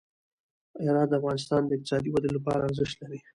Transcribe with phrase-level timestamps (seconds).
[0.85, 3.19] هرات د افغانستان د اقتصادي ودې لپاره ارزښت لري.